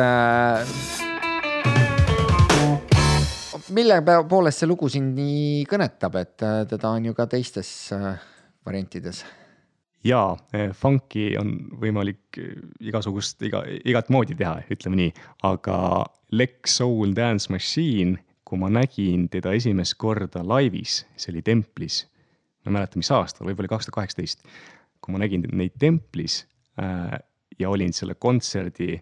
[3.69, 3.95] mille
[4.29, 8.17] poolest see lugu sind nii kõnetab, et äh, teda on ju ka teistes äh,
[8.65, 9.23] variantides?
[10.03, 10.33] jaa,
[10.77, 12.39] funk'i on võimalik
[12.81, 15.11] igasugust, iga, igat moodi teha, ütleme nii,
[15.47, 15.77] aga
[16.33, 22.01] Lex Soul Dance Machine, kui ma nägin teda esimest korda laivis, see oli Templis,
[22.65, 24.43] ma ei mäleta, mis aastal, võib-olla kaks tuhat kaheksateist,
[25.01, 26.41] kui ma nägin neid Templis
[26.81, 27.13] äh,
[27.59, 28.97] ja olin selle kontserdi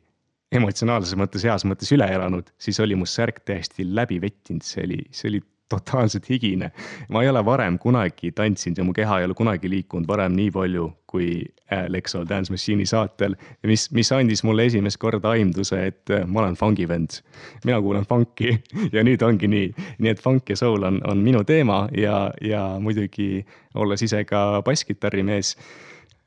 [0.51, 4.99] emotsionaalses mõttes, heas mõttes üle elanud, siis oli mu särk täiesti läbi vettinud, see oli,
[5.15, 6.71] see oli totaalselt higine.
[7.09, 10.51] ma ei ole varem kunagi tantsinud ja mu keha ei ole kunagi liikunud varem nii
[10.51, 11.27] palju kui
[11.71, 13.35] äh, Lexo Dance Machine'i saatel.
[13.67, 17.21] mis, mis andis mulle esimest korda aimduse, et äh, ma olen fungi vend.
[17.65, 18.57] mina kuulan funki
[18.95, 19.71] ja nüüd ongi nii.
[19.99, 24.61] nii et funk ja soul on, on minu teema ja, ja muidugi olles ise ka
[24.65, 25.55] basskitarrimees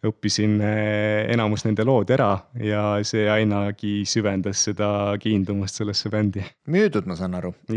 [0.08, 4.88] õppisin eh, enamus nende lood ära ja see ainagi süvendas seda
[5.20, 6.44] kiindumust sellesse bändi.
[6.70, 7.54] müüdud, ma saan aru.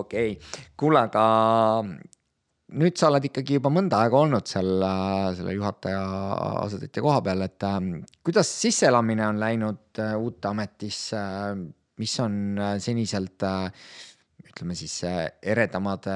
[0.00, 0.38] okei,
[0.78, 1.26] kuule, aga
[2.76, 4.84] nüüd sa oled ikkagi juba mõnda aega olnud seal
[5.38, 6.02] selle juhataja
[6.66, 7.78] asetäitja koha peal, et äh,
[8.24, 11.22] kuidas sisseelamine on läinud äh, uute ametisse,
[11.98, 13.46] mis on äh, seniselt
[14.48, 16.06] ütleme siis eredamad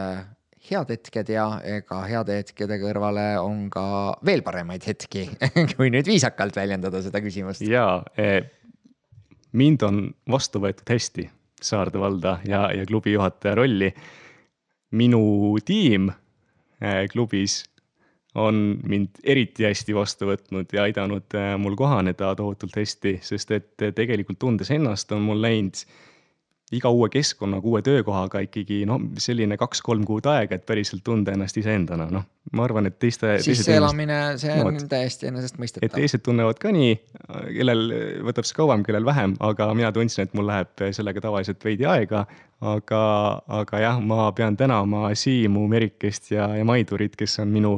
[0.71, 3.85] head hetked ja ega heade hetkede kõrvale on ka
[4.27, 5.27] veel paremaid hetki
[5.77, 7.65] kui nüüd viisakalt väljendada seda küsimust.
[7.67, 8.45] ja eh,
[9.59, 11.29] mind on vastu võetud hästi
[11.63, 13.93] Saarde valda ja, ja klubi juhataja rolli.
[14.99, 16.11] minu tiim
[16.81, 17.63] eh, klubis
[18.35, 23.87] on mind eriti hästi vastu võtnud ja aidanud eh, mul kohaneda tohutult hästi, sest et
[23.95, 25.85] tegelikult tundes ennast on mul läinud
[26.73, 31.59] iga uue keskkonnaga, uue töökohaga ikkagi noh, selline kaks-kolm kuud aega, et päriselt tunda ennast
[31.61, 32.25] iseendana, noh.
[32.57, 33.35] ma arvan, et teiste.
[33.45, 35.87] sisseelamine, see on no, täiesti enesestmõistetav.
[35.89, 36.95] et teised tunnevad ka nii,
[37.59, 37.85] kellel
[38.29, 42.25] võtab see kauem, kellel vähem, aga mina tundsin, et mul läheb sellega tavaliselt veidi aega.
[42.63, 43.03] aga,
[43.61, 47.73] aga jah, ma pean tänama Siimu, Merikest ja, ja Maidurit, kes on minu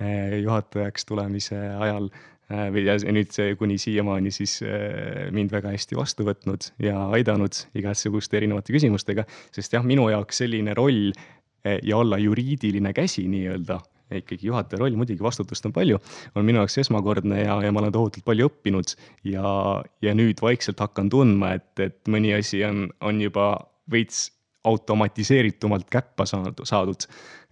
[0.00, 2.10] eh, juhatajaks tulemise ajal
[2.50, 8.36] või ja nüüd kuni siiamaani siis äh, mind väga hästi vastu võtnud ja aidanud igasuguste
[8.40, 13.80] erinevate küsimustega, sest jah, minu jaoks selline roll äh, ja olla juriidiline käsi nii-öelda,
[14.20, 15.98] ikkagi juhataja roll, muidugi vastutust on palju,
[16.36, 18.96] on minu jaoks esmakordne ja, ja ma olen tohutult palju õppinud
[19.32, 19.56] ja,
[20.04, 23.54] ja nüüd vaikselt hakkan tundma, et, et mõni asi on, on juba
[23.90, 24.28] veits
[24.64, 27.08] automatiseeritumalt käppa saanud, saadud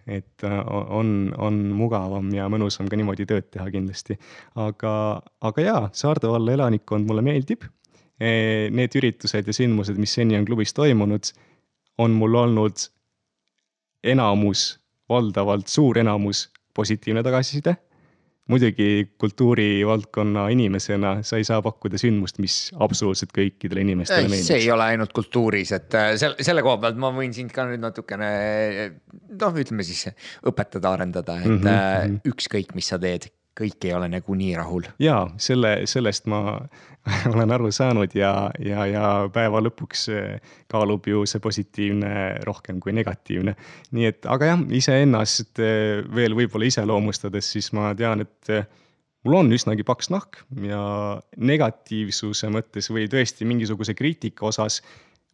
[0.07, 4.17] et äh, on, on mugavam ja mõnusam ka niimoodi tööd teha kindlasti.
[4.55, 7.63] aga, aga jaa, Saarde valla elanikkond mulle meeldib.
[8.19, 11.31] E, need üritused ja sündmused, mis seni on klubis toimunud,
[11.99, 12.85] on mul olnud
[14.03, 14.67] enamus,
[15.09, 17.75] valdavalt suur enamus positiivne tagasiside
[18.51, 24.49] muidugi kultuurivaldkonna inimesena sa ei saa pakkuda sündmust, mis absoluutselt kõikidele inimestele meeldiks.
[24.51, 27.67] see ei ole ainult kultuuris, et äh, selle, selle koha pealt ma võin sind ka
[27.69, 28.33] nüüd natukene
[29.39, 30.09] noh, ütleme siis
[30.43, 32.19] õpetada, arendada, et mm -hmm.
[32.33, 34.87] ükskõik, mis sa teed kõik ei ole nagunii rahul.
[34.99, 36.41] ja selle, sellest ma
[37.33, 42.13] olen aru saanud ja, ja, ja päeva lõpuks eh, kaalub ju see positiivne
[42.47, 43.55] rohkem kui negatiivne.
[43.91, 48.67] nii et, aga jah, iseennast eh, veel võib-olla iseloomustades, siis ma tean, et eh,
[49.27, 50.83] mul on üsnagi paks nahk ja
[51.37, 54.81] negatiivsuse mõttes või tõesti mingisuguse kriitika osas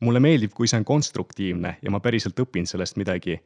[0.03, 3.37] mulle meeldib, kui see on konstruktiivne ja ma päriselt õpin sellest midagi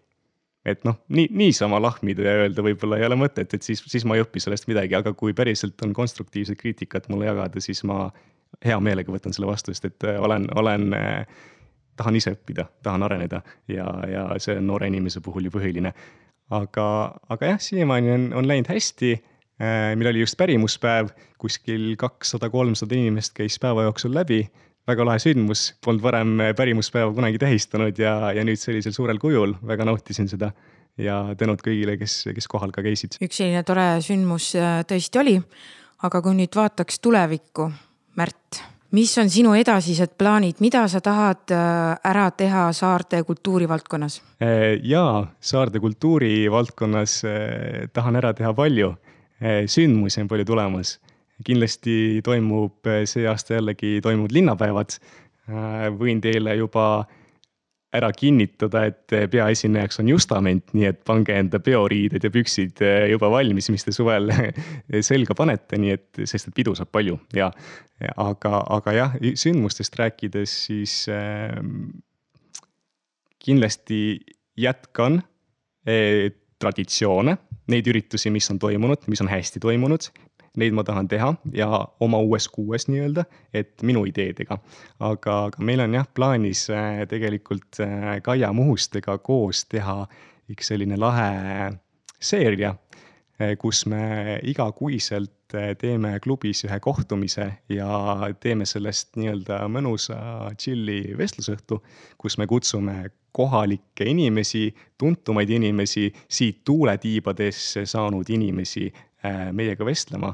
[0.66, 4.16] et noh, nii, niisama lahmida ja öelda võib-olla ei ole mõtet, et siis, siis ma
[4.16, 8.07] ei õpi sellest midagi, aga kui päriselt on konstruktiivset kriitikat mulle jagada, siis ma
[8.64, 11.43] hea meelega võtan selle vastu, sest et äh, olen, olen eh,,
[11.99, 15.93] tahan ise õppida, tahan areneda ja, ja see on noore inimese puhul ju põhiline.
[16.53, 16.88] aga,
[17.34, 19.93] aga jah, siiamaani on, on läinud hästi eh,.
[19.97, 24.45] meil oli just pärimuspäev, kuskil kakssada, kolmsada inimest käis päeva jooksul läbi
[24.88, 29.88] väga lahe sündmus, polnud varem pärimuspäeva kunagi tähistanud ja, ja nüüd sellisel suurel kujul, väga
[29.88, 30.52] nautisin seda.
[30.98, 33.18] ja tänud kõigile, kes, kes kohal ka käisid.
[33.24, 35.40] üks selline tore sündmus äh, tõesti oli.
[36.04, 37.72] aga kui nüüd vaataks tulevikku,
[38.14, 38.60] Märt,
[38.94, 44.20] mis on sinu edasised plaanid, mida sa tahad äh, ära teha Saarde kultuurivaldkonnas?
[44.84, 47.22] Jaa, Saarde kultuurivaldkonnas
[47.94, 48.94] tahan ära teha palju.
[49.68, 51.00] sündmusi on palju tulemas
[51.46, 54.98] kindlasti toimub eh, see aasta jällegi toimuvad linnapäevad.
[55.50, 57.06] Äh, võin teile juba
[57.94, 63.10] ära kinnitada, et eh, peaesinejaks on Justament, nii et pange enda peoriided ja püksid eh,
[63.12, 64.32] juba valmis, mis te suvel
[65.10, 67.52] selga panete, nii et, sest et pidu saab palju ja
[68.18, 71.54] aga, aga jah, sündmustest rääkides, siis äh,
[73.44, 74.02] kindlasti
[74.60, 75.22] jätkan
[75.88, 76.32] äh,
[76.64, 77.38] traditsioone,
[77.72, 80.10] neid üritusi, mis on toimunud, mis on hästi toimunud,
[80.58, 81.70] neid ma tahan teha ja
[82.04, 84.58] oma uues kuues nii-öelda, et minu ideedega.
[84.99, 90.04] aga, aga meil on jah plaanis äh, tegelikult äh, Kaia Muhustega koos teha
[90.51, 91.72] üks selline lahe
[92.24, 92.74] seeria,
[93.60, 97.88] kus me igakuiselt teeme klubis ühe kohtumise ja
[98.40, 100.18] teeme sellest nii-öelda mõnusa
[100.58, 101.80] chill'i vestlusõhtu,
[102.18, 104.68] kus me kutsume kohalikke inimesi,
[104.98, 108.92] tuntumaid inimesi, siit tuuletiibadesse saanud inimesi
[109.24, 110.34] Äh, meiega vestlema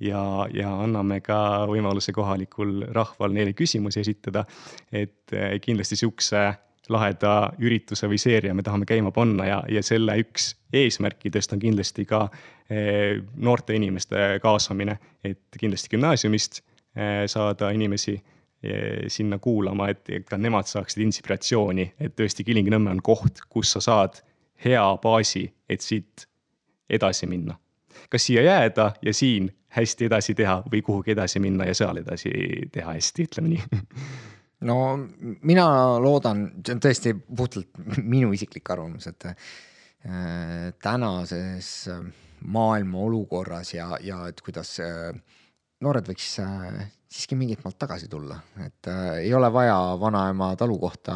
[0.00, 0.20] ja,
[0.56, 4.46] ja anname ka võimaluse kohalikul rahval neile küsimusi esitada.
[4.92, 6.46] et kindlasti sihukese
[6.90, 12.06] laheda ürituse või seeria me tahame käima panna ja, ja selle üks eesmärkidest on kindlasti
[12.08, 16.62] ka äh, noorte inimeste kaasamine, et kindlasti gümnaasiumist
[17.30, 18.16] saada inimesi
[19.08, 24.18] sinna kuulama, et ka nemad saaksid inspiratsiooni, et tõesti Kilingi-Nõmme on koht, kus sa saad
[24.64, 26.26] hea baasi, et siit
[26.90, 27.54] edasi minna.
[28.10, 32.30] Kas siia jääda ja siin hästi edasi teha või kuhugi edasi minna ja seal edasi
[32.72, 33.62] teha hästi, ütleme nii
[34.68, 34.78] no
[35.42, 35.66] mina
[36.02, 42.02] loodan, see on tõesti puhtalt minu isiklik arvamus, et äh, tänases äh,
[42.44, 45.12] maailma olukorras ja, ja et kuidas äh,
[45.84, 51.14] noored võiks äh, siiski mingilt maalt tagasi tulla, et äh, ei ole vaja vanaema talukohta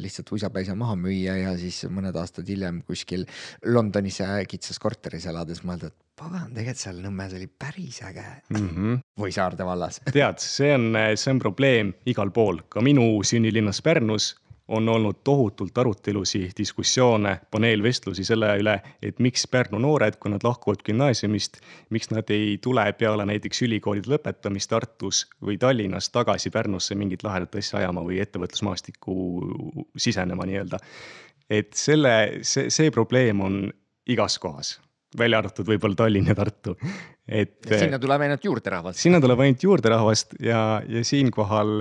[0.00, 3.26] lihtsalt uisapäisa maha müüa ja siis mõned aastad hiljem kuskil
[3.68, 4.20] Londonis
[4.50, 8.68] kitsas korteris elades mõelda, et pagan, tegelikult seal Nõmmes oli päris äge mm.
[8.68, 9.00] -hmm.
[9.20, 14.34] või Saarde vallas tead, see on, see on probleem igal pool, ka minu sünnilinnas Pärnus
[14.72, 20.84] on olnud tohutult arutelusid, diskussioone, paneelvestlusi selle üle, et miks Pärnu noored, kui nad lahkuvad
[20.86, 21.58] gümnaasiumist,
[21.90, 27.58] miks nad ei tule peale näiteks ülikoolide lõpetamist Tartus või Tallinnas tagasi Pärnusse mingit lahedat
[27.60, 29.16] asja ajama või ettevõtlusmaastikku
[29.96, 30.80] sisenema nii-öelda.
[31.50, 33.58] et selle, see, see probleem on
[34.08, 34.78] igas kohas,
[35.18, 36.76] välja arvatud võib-olla Tallinn ja Tartu,
[37.28, 37.58] et.
[37.68, 39.00] sinna tuleb ainult juurderahvast.
[39.00, 41.80] sinna tuleb ainult juurderahvast ja, ja siinkohal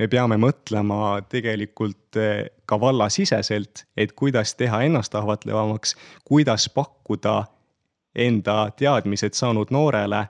[0.00, 7.42] me peame mõtlema tegelikult eh, ka vallasiseselt, et kuidas teha ennast ahvatlevamaks, kuidas pakkuda
[8.16, 10.24] enda teadmised saanud noorele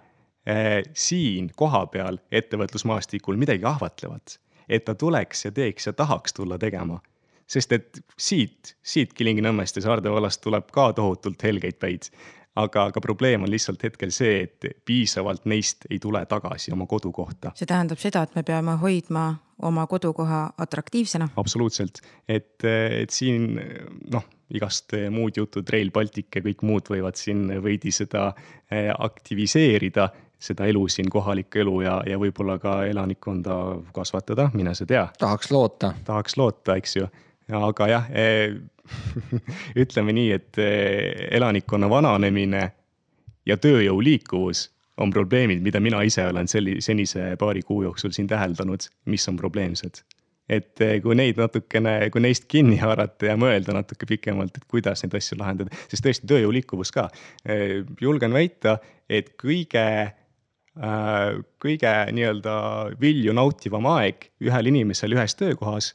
[0.47, 4.39] eh, siin kohapeal ettevõtlusmaastikul midagi ahvatlevat.
[4.71, 7.01] et ta tuleks ja teeks ja tahaks tulla tegema.
[7.47, 12.11] sest et siit, siit Kilingi-Nõmmest ja Saarde vallast tuleb ka tohutult helgeid päid
[12.57, 17.53] aga, aga probleem on lihtsalt hetkel see, et piisavalt neist ei tule tagasi oma kodukohta.
[17.55, 21.29] see tähendab seda, et me peame hoidma oma kodukoha atraktiivsena.
[21.37, 23.55] absoluutselt, et, et siin
[24.13, 24.25] noh,
[24.55, 28.31] igast muud jutud, Rail Baltic ja kõik muud võivad siin veidi seda
[28.71, 30.09] eh, aktiviseerida,
[30.41, 33.57] seda elu siin, kohalikku elu ja, ja võib-olla ka elanikkonda
[33.95, 35.07] kasvatada, mine sa tea.
[35.19, 35.95] tahaks loota.
[36.05, 37.09] tahaks loota, eks ju,
[37.61, 38.59] aga jah eh,
[39.83, 42.63] ütleme nii, et eh, elanikkonna vananemine
[43.47, 44.69] ja tööjõu liikuvus
[45.01, 49.39] on probleemid, mida mina ise olen selli-, senise paari kuu jooksul siin täheldanud, mis on
[49.41, 50.03] probleemsed.
[50.51, 55.05] et eh, kui neid natukene, kui neist kinni haarata ja mõelda natuke pikemalt, et kuidas
[55.05, 57.07] neid asju lahendada, sest tõesti tööjõu liikuvus ka.
[57.47, 58.79] Eh, julgen väita,
[59.09, 59.87] et kõige
[61.61, 62.53] kõige nii-öelda
[63.03, 65.91] vilju nautivam aeg ühel inimesel ühes töökohas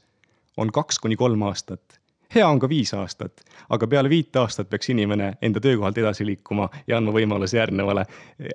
[0.60, 1.96] on kaks kuni kolm aastat
[2.36, 6.70] hea on ka viis aastat, aga peale viit aastat peaks inimene enda töökohalt edasi liikuma
[6.88, 8.06] ja andma võimaluse järgnevale.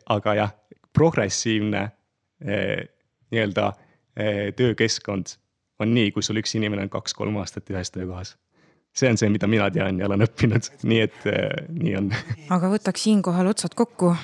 [0.06, 0.52] aga jah,
[0.92, 1.82] progressiivne
[2.44, 2.88] eh,
[3.30, 3.72] nii-öelda
[4.16, 5.36] eh, töökeskkond
[5.80, 8.36] on nii, kui sul üks inimene on kaks-kolm aastat ühes töökohas
[8.92, 12.10] see on see, mida mina tean ja olen õppinud, nii et äh, nii on.
[12.50, 14.14] aga võtaks siinkohal otsad kokku.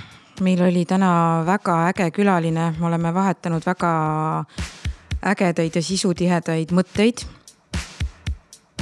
[0.45, 3.93] meil oli täna väga äge külaline, me oleme vahetanud väga
[5.25, 7.25] ägedaid ja sisutihedaid mõtteid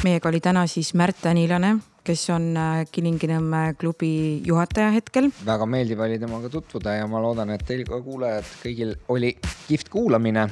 [0.02, 5.30] meiega oli täna siis Märt Tänilane, kes on äh, Kilingi-Nõmme klubi juhataja hetkel.
[5.46, 9.34] väga meeldiv oli temaga tutvuda ja ma loodan, et teil ka kuulajad kõigil oli
[9.68, 10.48] kihvt kuulamine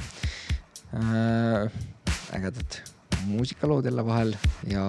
[0.95, 1.69] äh,.
[2.33, 2.81] ägedad
[3.27, 4.35] muusikalood jälle vahel
[4.67, 4.85] ja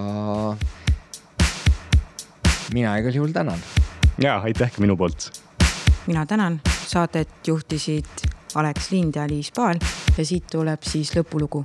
[2.72, 3.58] mina igal juhul tänan.
[4.18, 5.42] ja aitäh ka minu poolt.
[6.06, 9.78] mina tänan, saadet juhtisid Alex Lind ja Liis Paal
[10.18, 11.64] ja siit tuleb siis lõpulugu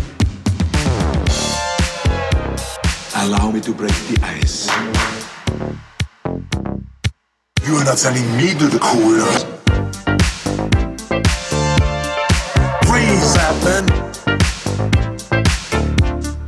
[3.21, 4.67] Allow me to break the ice.
[7.63, 9.31] You are not sending me to the cooler.
[12.87, 13.85] Freeze, Batman.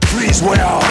[0.08, 0.83] Freeze well.